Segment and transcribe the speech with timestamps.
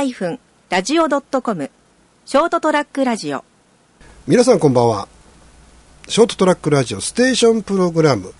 [0.00, 0.38] ハイフン
[0.70, 1.70] ラジオドットコム
[2.24, 3.44] ショートトラックラジオ。
[4.26, 5.08] 皆さんこんばんは。
[6.08, 8.32] ショートトラックラジオステーションプログラム。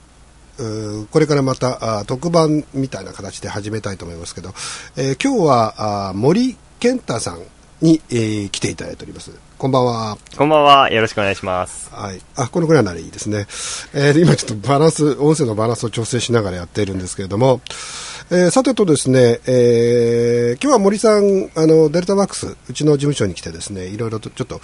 [1.11, 4.55] これからまたあ特番みたいな形で始めたいと思いますけど、
[4.97, 7.43] えー今日はあ森健太さん
[7.83, 9.31] に、えー来ていただいております。
[9.61, 10.91] こんばんはこんばんは。
[10.91, 11.95] よろしくお願いします。
[11.95, 12.21] はい。
[12.35, 13.41] あ、このぐらいならいいですね。
[13.93, 17.61] えー今ちょっとバランス、音声のバランスを調整しながらやっているんですけれども、
[18.31, 24.63] えーさてとですね、えー今日は森さん、あの、デルタワックス、うちの事務所に来てですね、いろいろとちょっと、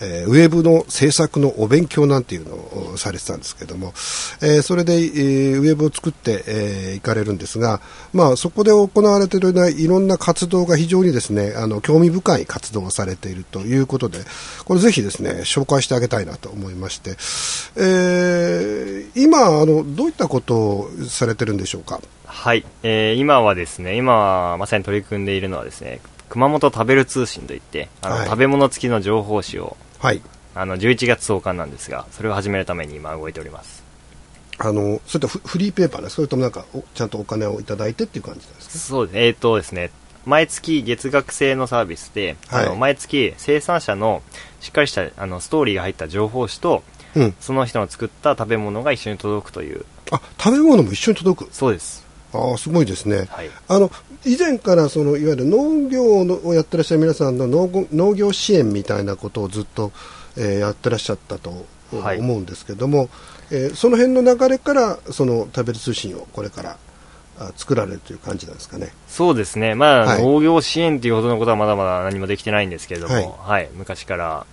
[0.00, 3.92] えーウェブの制作のお勉強なんていうのをされてたんですけれども、
[4.40, 7.82] えーそれで、えーウェブを作って、えー行かれるんですが、
[8.14, 14.18] まあ、そこで行われているいろんな活動が非常にですね、あの、興味深い活動をされているということで、
[14.64, 17.16] これぜひですね、紹介してあげたいなと思いまして、
[17.76, 22.00] えー今、あの、どういったことをされてるんでしょうか？
[22.26, 22.64] はい。
[22.82, 30.20] えー今はですね、今まさに取り組んでいるのはですね、熊本食べる通信といって、あの、はい食べ物付きの情報誌を、はい。
[30.54, 33.82] あの、11月創刊なんですが、それを始めるために今動いております。
[34.58, 38.78] あの、そういったフフリーペーパーね、それともなんか、おちゃんとお金をいただいてっていう感じですか？
[38.78, 39.26] そうですね。
[39.26, 39.90] えーとですね、
[40.26, 44.22] 毎月月額制のサービスで、はいあの毎月生産者の
[44.60, 46.82] しっかりしたあのストーリーが入った情報誌と、
[47.16, 47.34] うん。
[47.40, 51.54] その人の作った食べ物が一緒に届くという、あ、食べ物も一緒に届く？
[51.54, 52.06] そうです。
[52.34, 53.26] ああ、すごいですね。
[53.30, 53.50] はい。
[53.68, 53.90] あの
[54.26, 59.92] 以前からそのいわゆる農業のをやってらっしゃる皆さんの農業農業支援みたいなことをずっと、
[60.36, 63.08] えーやってらっしゃったとはい思うんですけども、
[63.50, 66.76] えーその辺の流れからその食べる通信をこれからあ
[67.56, 68.92] 作られるという感じなんですかね。
[69.08, 70.22] そうですね、まあ、はい。
[70.22, 73.24] 農業支援というほどのことはまだまだ何もできてないんですけれども、はい。
[73.30, 74.46] はい、昔から、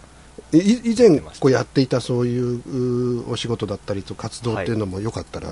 [0.51, 0.57] い
[0.91, 5.49] 以前こうやっていたそういううお仕事だったりと活動っていうのもよかったら、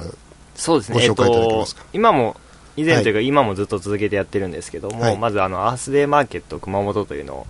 [0.56, 1.82] そうですね、ご紹介いただけますか？
[1.82, 2.36] えっと、今も、
[2.76, 5.18] 以前というか、今もずっと続けてやってるんですけども、はい。
[5.18, 7.48] まずあの、アースデーマーケット熊本というのを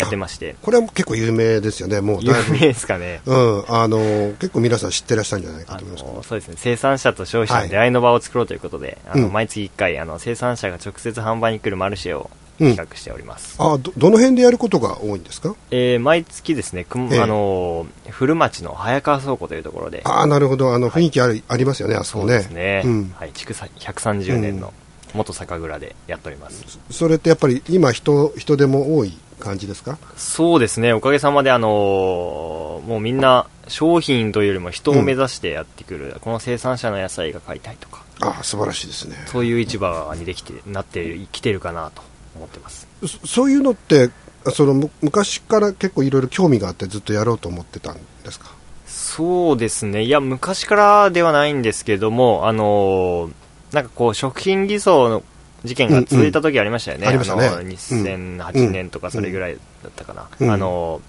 [0.00, 2.00] やってまして、これは結構有名ですよね。
[2.00, 3.20] もう有名ですかね。
[3.26, 3.98] うん、あの
[4.38, 6.04] 結構皆さん知ってらっしゃるんじゃないかあと思います。
[6.22, 6.54] けそうですね。
[6.58, 9.32] 生産者と消費者の出会いの場を作ろうということで、あのうん。
[9.32, 12.30] 毎月1回あの生産者が直接販売に来るマルシェを
[12.60, 12.76] うん。
[12.76, 15.54] 企画しております、あどどの辺でやることが多いんですか？
[15.70, 17.20] えー毎月ですね、くんええ。
[17.20, 20.02] あの古町の早川倉庫というところで。
[20.04, 20.74] ああ、なるほど。
[20.74, 22.34] あの、雰囲気あり,、ありますよね、あそこね。
[22.34, 23.14] そうですね、うん。
[23.16, 24.74] はい、築さ130年の
[25.14, 29.98] 元酒蔵でやっております、それってやっぱり今人、人手も多い感じですか？
[30.16, 30.92] そうですね。
[30.92, 39.16] おかげさまであのーもうみんな商品というよりも人を目指してやってくる、この生産者の野菜が買いたいとかああ、素晴らしいですね。
[39.26, 42.02] そういう市場にできてなってきてるかなと
[42.36, 42.88] 思ってます。
[43.02, 44.10] そそういうのって、
[44.54, 48.50] その、む昔から結構いろいろ興味があってずっとやろうと思ってたんですか？
[48.86, 50.02] そうですね。
[50.02, 53.32] いや昔からではないんですけどもあのー
[53.72, 55.22] なんかこう食品偽装の
[55.64, 57.12] 事件が続いた時ありましたよね、うん。
[57.14, 58.04] うんありましたね。
[58.04, 60.50] の2008年とかそれぐらいだったかな、うん。
[60.50, 61.00] あの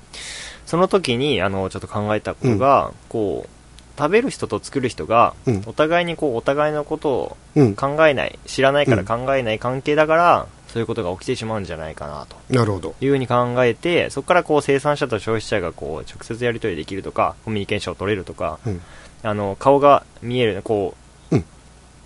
[0.66, 3.49] その時にあのちょっと考えたことが、こう
[3.97, 5.63] 食べる人と作る人がうん。
[5.66, 7.75] お互いにこうお互いのことをうん。
[7.75, 12.38] 考えない知らないから考えない関係だから、そういうことが起きてしまうんじゃないかなと。
[12.49, 12.95] なるほど。
[13.01, 18.81] いうふうに考えてそこからこう生産者と消費者がこう直接やり取りできるとかコミュニケーションを取れるとかうん。
[19.23, 20.95] あの顔が見えるこ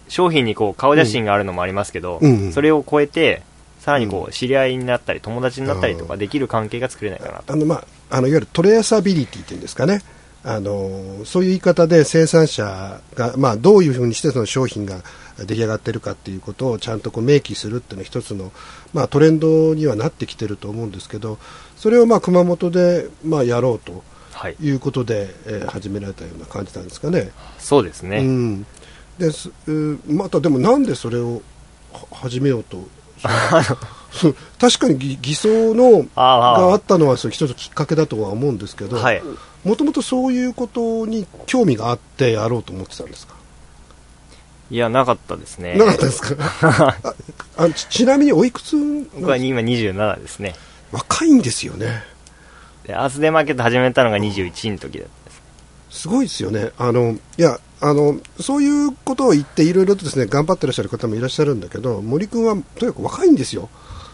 [0.08, 2.32] 商品にこう顔写真があるのもありますけど、うん。
[2.32, 3.42] うんそれを超えて
[3.80, 7.54] さらにこう知り合いになったり友達になったりとかできる関係が作れないかなと。
[7.54, 7.86] あの、まあ、
[8.18, 10.02] あの、いわゆるトレーサビリティっていうんですかね。
[10.44, 15.02] あの、そういう言い方で生産者が、まあ、どういうふうにしてその商品が
[15.38, 18.52] 出来上がってるかっていうことをちゃんとこう明記するっていうのは一つの、
[18.94, 21.38] まあ、トレンドにはなってきてると思うんですけど、
[21.76, 24.56] それをまあ、熊本で、まあ、やろうとはい。
[24.60, 27.32] いうことで、えー始められたような感じなんですかね。
[27.58, 28.66] そうですね、うん、
[29.18, 29.50] です。
[29.68, 31.42] うまたでもなんでそれを
[31.94, 32.84] は始めようと？
[34.60, 39.22] 確かに偽偽装のがあったのはそう一つきっかけだとは思うんですけどはい。
[39.64, 43.34] もともとそういうことに興味があってやろうと思ってたんですか、
[44.70, 45.76] いやなかったですね。
[45.76, 46.36] なかったですか？
[47.58, 48.76] ああちちなみにおいくつ
[49.16, 50.54] 僕は今27ですね。
[50.92, 52.04] 若いんですよね。
[52.86, 55.32] でアースデーマーケット始めたのが21の時だったんで
[55.90, 56.02] す。
[56.02, 56.70] すごいですよね。
[56.78, 63.70] あのいやあのそういうことを言っていろいろとですね頑張ってらっしゃる方もいらっしゃるんだけど森君はとにかく若いんですよ。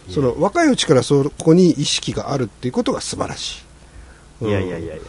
[0.09, 3.63] その若いうちからそこに意識があるっていうことが素晴らし
[4.41, 5.03] い、いやいやいやいや。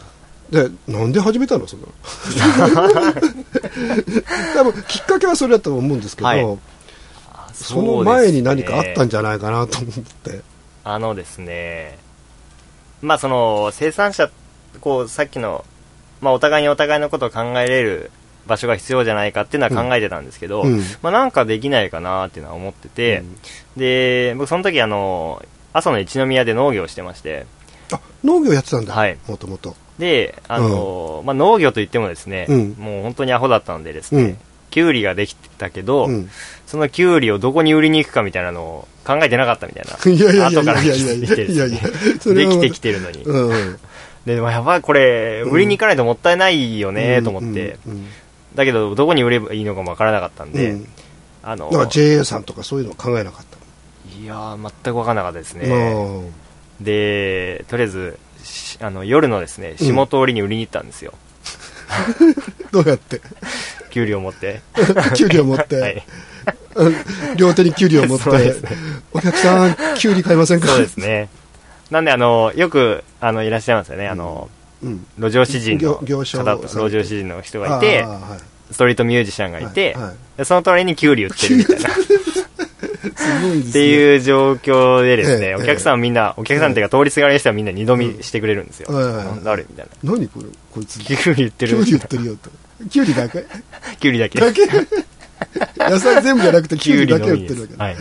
[0.69, 1.66] でなんで始めたの？
[1.66, 1.87] そんな
[4.55, 6.58] 多分きっかけはそれだと思うんですけど、はい。
[7.55, 10.43] その前に何かあったんじじゃないかなと思って。
[10.84, 11.98] あのですね。
[13.00, 14.31] まあその生産者
[14.81, 15.64] こうさっきの、
[16.20, 18.10] まあ、お互いにお互いのことを考えれる
[18.47, 20.81] 場所が必要じゃないかっていうのは考えてたんですけど、うん。
[21.03, 23.23] まあ、なんかできないかなっていうのは思ってて、
[23.77, 25.43] で僕その時あの
[25.73, 27.47] 阿蘇の一宮で農業をしてまして
[27.93, 29.17] あ農業やってたんだ、はい。
[29.29, 29.77] もともと。
[29.99, 32.71] であの、まあ、農業といってもですね、うん。
[32.79, 34.39] もう本当にアホだったのでですね、うん。
[34.71, 36.31] キュウリができてたけど、うん。
[36.67, 39.99] そのキュウリをどこに売りに行くかみたいなのを考えてなかったみたいな。
[40.11, 41.05] いやいやいや後から気いやいや。
[41.06, 43.23] いやづいてできてきてるのに。
[43.23, 43.49] うん。
[43.49, 43.79] うん。
[44.27, 47.77] で、まあ、やばい、これ、売りに行かないともったいないよね、と思って。
[48.52, 48.56] うん。
[48.56, 50.88] だけど、どこに売ればいいのかもわからなかったんで、うんうん
[51.44, 53.58] あの JA さんとかそういうの考えなかった？
[54.16, 55.66] いやー、全くわからなかったですね。
[55.69, 56.32] うん
[56.84, 61.14] で、とりあえず、しあの夜のですね、下通りに売りに行ったんですよ。
[62.70, 63.20] どうやって？
[63.90, 64.60] キュウリを持って。
[65.14, 66.05] キュウリを持って、はい。
[66.76, 66.94] うん
[67.37, 68.55] 両手にキュウリを持ってね、
[69.12, 70.69] お客さん、キュウリ買いませんか？
[70.69, 71.28] そうですね。
[71.90, 74.08] なんで、あの、よく、あの、いらっしゃいますよね。
[74.08, 74.62] あの、うん。
[75.19, 78.05] 路上詩人の行方と、路上詩人の人がいて
[78.70, 79.96] ストリートミュージシャンがいて
[80.44, 81.88] その隣にキュウリ売ってるみたいな。
[81.93, 88.87] っていう状況でですね、ええお客さんはみんな、お客さんっていうか通りすがりの人はみんな二度見してくれるんですよ。
[88.90, 90.12] うんはいはいなんだあれみたいな。
[90.12, 91.00] 何これこいつ。
[91.00, 92.50] キュウリ売ってるキュウリ売ってるよと。
[92.88, 93.44] キュウリだけ？
[93.99, 94.40] キュウリだけ。
[94.40, 94.62] だけ？
[95.79, 97.75] 野菜全部じゃなくてキキュウリだけ売ってるわけ。
[97.75, 97.84] だ。
[97.84, 97.96] はい。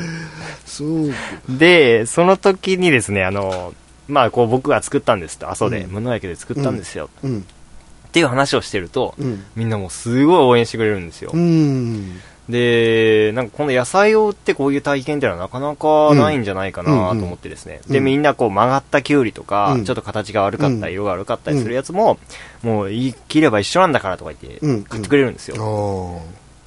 [0.65, 1.15] そうか。
[1.49, 3.73] で、その時にですね、あの、
[4.07, 7.09] まあ、こう僕が作ったんですと、阿蘇で、うん無農薬で作ったんですよ。
[7.23, 7.39] うん。
[7.39, 9.43] っていう話をしてると、うん。
[9.55, 11.31] みんなもうすごい応援してくれるんですよ。
[11.33, 12.19] うん。
[12.49, 17.79] で、なんかこの野菜を売ってこういう体験っていうのはなかなかないんじゃないかなと思ってですね。
[17.87, 22.17] で、みんなこう曲がったキュウリとか、うんちょっと形が悪かったり、うん色が悪かったりするやつも、
[22.63, 26.21] もう言い切れば一緒なんだからとか言ってうん買ってくれるんですよ。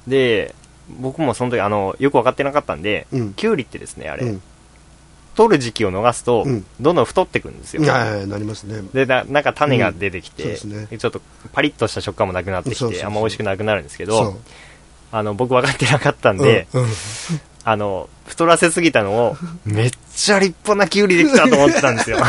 [0.07, 0.55] で、
[0.99, 4.41] 僕もその時あの、よく分かってなかったんで、うんキュウリってですね、あれ、うん。
[5.35, 6.65] 取る時期を逃すと、うん。
[6.79, 7.83] どんどん太ってくんですよ。
[7.83, 8.81] いやいやなりますね。
[8.93, 10.97] でななんか種が出てきて、うんね。
[10.97, 11.21] ちょっと
[11.53, 14.39] パリッとした食感もなくなってきてあんま美味しくなくなるんですけそど
[15.11, 16.89] あの僕分かってなかったんで、うんうん。
[17.63, 22.17] あの太らせすぎたのをめっちゃ立派なキュウリできたと思ってたんですよ。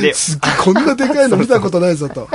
[0.00, 0.12] で
[0.64, 2.28] こんなでかいの見たことないぞと。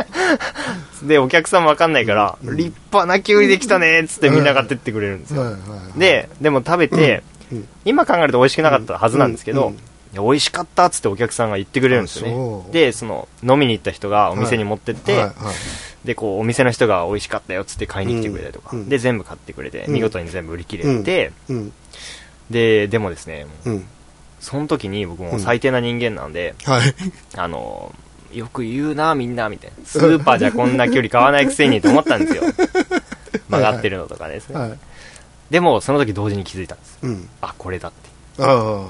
[1.04, 2.58] でお客さんも分かんないから、うん。
[2.58, 5.56] 立派なキュウリできたねっつってみんな買ってってくれるんですよ。
[5.98, 7.33] ででも食べて、うん
[7.86, 9.74] 今考えると美味しくなかったはずなんですけど、
[10.14, 12.66] 美味しかったっつってお客さんが言ってくれるんですよね。
[12.70, 12.74] う。
[12.74, 15.34] でその飲みに行った人がお店に持ってって、はいはい。
[16.06, 18.90] でこうお店の人が美味しかったよっつって買いに来てくれたりとか、うん。
[18.90, 19.94] で全部買ってくれて、うん。
[19.94, 21.74] 見事に全部売り切れて、うん。
[22.50, 23.48] ででもですね。
[24.40, 26.94] その時に僕も最低な人間なんで、はい。
[27.36, 27.96] あの
[28.34, 29.86] よく言うなみんなみたいな。
[29.86, 32.44] スーパーじゃこんな距離買わないくせにと思ったんですよ。
[33.50, 34.80] 曲がってるのとかですね、はい。
[35.54, 36.98] でもその時同時に気づいたんです。
[37.04, 37.30] うん。
[37.40, 38.44] あこれだって。
[38.44, 38.86] あ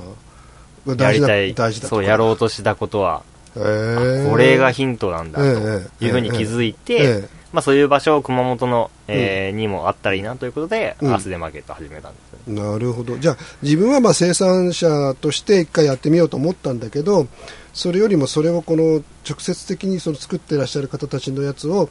[0.88, 0.92] あ。
[0.92, 3.24] や大事だりたい大事だそうやろうとしたことは、
[3.58, 11.14] へえこれがヒントなんだとええいうふうに気づいて、ええまあ、そういう場所を熊本の、えーにもあったらいいなということで、うん。
[11.14, 13.18] アースデマーケット始めたんですなるほど。
[13.18, 17.28] じゃあ、自分はまあ生産者として一回やってみようと思ったんだけど、
[17.74, 21.90] それよりもそれをこの直接的にその作ってらっしゃる方たちのやつを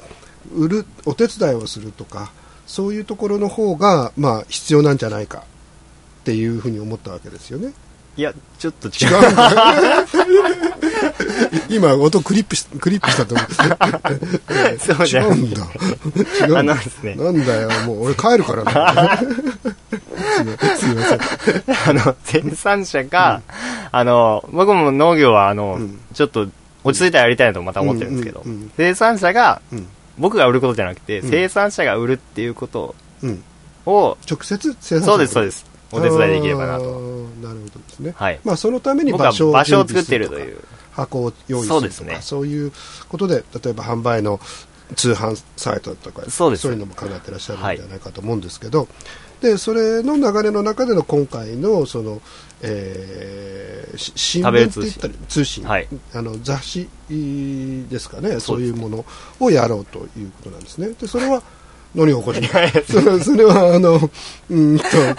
[0.57, 2.33] 売る、お手伝いをするとか、
[2.73, 5.43] そういうところの方が、まあ、必要なんじゃないかっ
[6.25, 7.75] ていうふうに思ったわけですよね。
[8.17, 9.13] いやちょっと違違う。
[11.69, 14.79] 今、音クリップし、クリップしたと思って。
[14.79, 15.61] そうじゃない違うんだ。
[16.41, 16.61] 違うんだ。
[16.61, 19.19] あのですねなんだよ、もう俺帰るからな。
[19.19, 19.37] すみ
[20.79, 21.21] すみません。
[21.91, 23.43] あの生産者が、
[23.91, 26.49] あの僕も農業はあの、うんちょっと
[26.85, 29.87] 落ち着いたらやりたいなとまた思ってるんですけど、うんうんうん生産者がうん。
[30.19, 31.31] 僕が売ることじゃなくて、うん。
[31.31, 33.43] 生産者が売るっていうことうん。
[33.87, 35.67] を、直接生産者そうですそうです。
[35.91, 38.15] お手伝いできればなあとーなるほどですね。
[38.17, 38.41] はい。
[38.45, 40.59] まあ、そのために僕は場所を場所を作っているという。
[40.93, 42.19] 箱を用意するとかそうですね。
[42.21, 42.73] そういう
[43.09, 44.41] ことで例えば販売の
[44.95, 46.67] 通販サイトとかそうです。
[46.69, 48.89] いうのも考えてらっしゃるんじゃないかと思うんですけど、
[49.43, 52.23] でそれの流れの中での今回のその、
[52.63, 55.87] えーし新聞って言ったり通信、はい。
[56.15, 58.41] あの雑誌ですかね。
[58.41, 59.05] そういうもの
[59.39, 60.93] をやろうということなんですね。
[60.99, 61.43] でそれは
[61.95, 62.49] 何がおかしい。
[62.91, 65.15] それそれはあのうーんとえ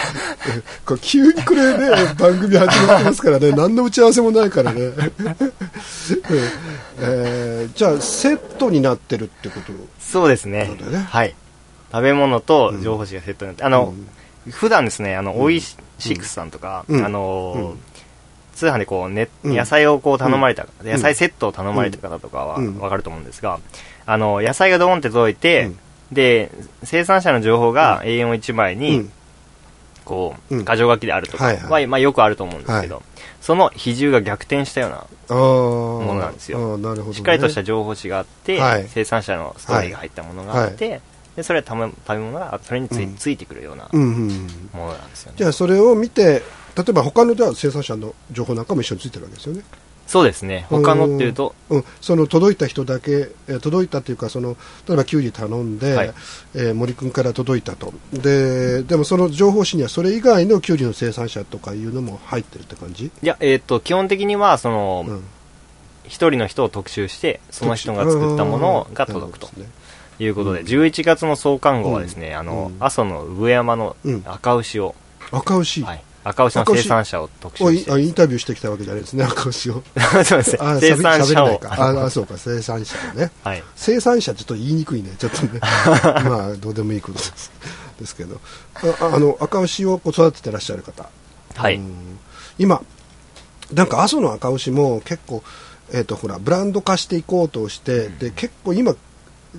[0.84, 3.51] これ急にこれね番組始まってますからね。
[3.51, 4.80] 何の打ち合わせもないからね、
[7.00, 9.72] えーじゃあセットになってるってこと？
[10.00, 10.72] そうですね。
[11.10, 11.36] はい
[11.94, 13.94] 食べ物と情報誌がセットになって、あの、
[14.50, 15.42] 普段ですねあの、うん。
[15.44, 17.06] オイシックスさんとか、うん。
[17.06, 17.76] あの
[18.56, 19.56] 通販でこう、ねうん。
[19.56, 20.68] 野菜をこう頼まれた、ん。
[20.84, 22.80] 野菜セットを頼まれた方とかはうん。
[22.80, 23.60] わかると思うんですが、
[24.08, 25.80] あの野菜がドーンって届いて、うん。
[26.12, 26.52] で
[26.84, 29.12] 生産者の情報が A41 枚に、うん。
[30.04, 30.60] こうん。
[30.62, 33.04] う箇条書きであるとかはまあ、よくあると思うんですけど、
[33.40, 36.78] その比重が逆転したようなあものなんですよ。
[36.78, 38.88] なるほど、ね、しっかりとした情報誌があって、はい。
[38.90, 41.02] 生産者のストーリーが入ったものがあって、
[41.36, 46.44] でそれは食べ食べ物がそれについ,、ついてくるようなものなんですよね、じゃあそれを見て
[46.75, 49.63] 例えば他のでは生産者の情報なんかも一緒についてるわけですよね。
[50.08, 50.66] そうですね。
[50.70, 56.13] 他のっていうとうん、その届いた人だけ、えー届いたというかその例えばキュウリ頼んで、はい。
[56.56, 57.94] えー森君から届いたと。
[58.12, 65.24] ででもその情報誌にはそれ以外のキュウリの生産者とかいうのも入ってるって感じ、いやえっ、と基本的にはそのうん、
[66.06, 69.50] 一、人の人を特集してその人が作ったものが届くと
[70.20, 72.84] いうことで、11月の創刊号はですね、あの、うん。
[72.84, 74.24] 阿蘇の産山のうん。
[74.25, 74.96] 赤牛を、
[75.32, 78.01] 赤牛、はい、赤牛の生産者を特集して。
[78.01, 79.84] インタビューしてきたわけじゃないですね赤牛を。
[80.24, 80.51] そうです。
[80.53, 81.62] ねあ生産者を。
[81.65, 83.32] ああそうか生産者をね。
[83.43, 83.63] はい。
[83.75, 85.60] 生産者ちょっと言いにくいねちょっとね。
[85.62, 87.51] まあどうでもいいことです
[88.00, 88.39] ですけど。
[89.01, 91.10] ああの赤牛を育ててらっしゃる方。
[91.55, 92.20] はい、うん。
[92.58, 92.82] 今
[93.74, 95.43] なんか阿蘇の赤牛も結構
[95.91, 98.96] えっ、とほらブランド化していこうとして、で結構今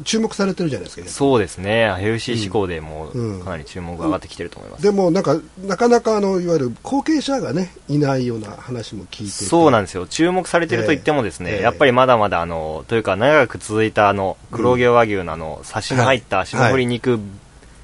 [0.03, 1.09] 注目されてるじゃないですか。
[1.09, 1.95] そうですね。
[1.99, 3.41] ヘルシー志向でもうん。
[3.41, 9.45] かなり注目が上がってきてると思います、でもなんかなかなかあのいわゆる後継者がねいないような話も聞いてて。
[9.45, 10.07] そうなんですよ。
[10.07, 11.63] 注目されてると言ってもですね、ええ。
[11.63, 17.21] やっぱりまだまだあのというか長く続いたあの黒毛和牛のあのサシの入った霜降り肉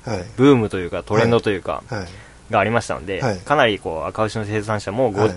[0.05, 0.25] はい。
[0.37, 2.09] ブームというかトレンドというかはい。
[2.51, 3.39] がありましたので、はい。
[3.39, 5.35] かなりこう赤牛の生産者もご、はい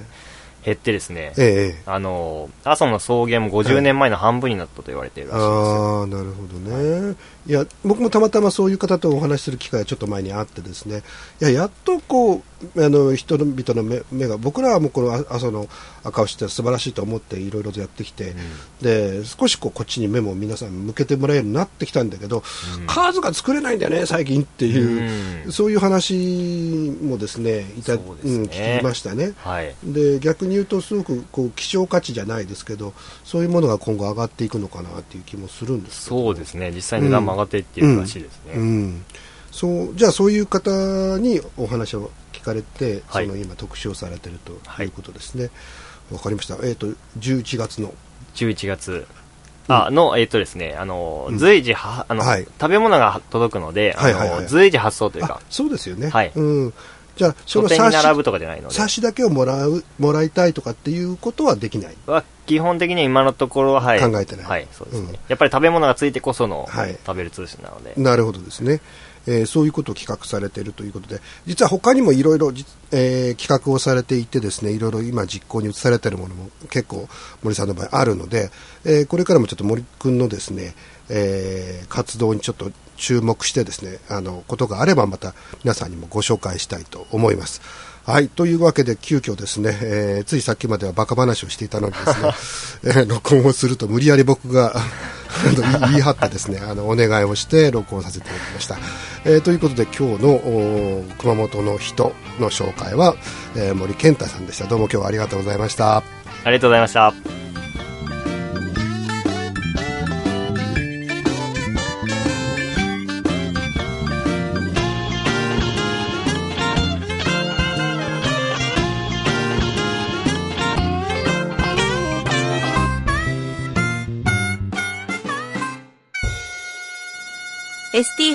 [0.63, 7.15] 減ってですね、ええあの阿蘇の草原も50年前の半分になったと言われているらしいんですよ、ああなるほどね、
[7.47, 11.03] い、や僕もたまたまそういう方とお話しする機会がちょっと前にあってですね。
[11.41, 15.67] いややっとこうあの人々の目目が僕らはもうこのあ阿蘇の
[16.03, 18.33] 赤牛って素晴らしいと思っていろいろとやってきて、
[18.81, 22.43] で少しこうこっちに目も皆さん向けてもらえるようになってきたんだけど、
[22.87, 25.51] 数が作れないんだよね最近っていう、うん。
[25.51, 29.33] そういう話もですねいたそうん、聞きましたね。
[29.37, 29.75] はい。
[29.83, 32.93] で逆に言うとすごくこう希少価値じゃないですけど
[33.23, 36.71] そういうものが今後上がっていくのかなっていう気もするんですそうですね。
[36.71, 39.05] 実際値段も上がっていっているらしいですね、うん。
[39.51, 40.71] そうじゃあそういう方
[41.19, 43.27] にお話を聞かれて、はい。
[43.27, 45.49] その今特集をされてるとはいいうことですね。
[46.11, 46.57] わ、かりました。
[46.63, 46.87] えっ、と
[47.19, 47.93] 11月の。
[48.35, 49.07] 11月。
[49.67, 51.37] あの、えっ、とですね、あの、うん。
[51.37, 52.45] 随時は、あの、はい。
[52.59, 56.09] 食べ物が届くので、あの、はいはいはい随時発送というあか、そうですよね。
[56.09, 56.31] はい。
[56.35, 56.73] うん、
[57.15, 61.95] じゃあそ書の冊子店に並ぶとかじゃないので、冊子だけをもらうもらいたいとかっていうことはできない。
[62.07, 63.99] は基本的には今のところは、はい。
[63.99, 64.45] 考えてない。
[64.45, 65.07] はい、そうですね。
[65.09, 65.13] うん。
[65.27, 66.97] やっぱり食べ物がついてこその、はい。
[67.05, 68.81] 食べる通信なので、なるほどですね、
[69.27, 71.21] えーそういうことを企画されているということで。
[71.45, 77.07] 実は他にもいろいろ企画をされていてですねいろいろ今実行に移されているものも結構
[77.41, 78.49] 森さんの場合あるので、
[78.83, 80.75] えーこれからもちょっと森君のですね、
[81.09, 85.33] えー活動にちょっと注目してですねあのことがあればまた
[85.63, 87.61] 皆さんにもご紹介したいと思います。
[88.05, 88.27] はい。
[88.27, 92.31] というわけで、急遽ですね、えーついさっきまではバカ話をしていたのにですね、
[92.83, 98.77] えー録音をすると無理やり僕が あの言い張ってですね、あの、お願いをして録音させていただきました。
[99.23, 103.15] えーということで、今日の熊本の人の紹介は、
[103.55, 104.65] えー森健太さんでした。
[104.65, 105.97] どうも今日はありがとうございました。
[105.97, 106.03] あ
[106.47, 107.52] りがとうございました。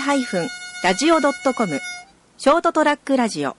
[0.09, 0.49] ハイフン
[0.83, 1.81] ラジオドットコム
[2.38, 3.59] ショートトラックラジオ。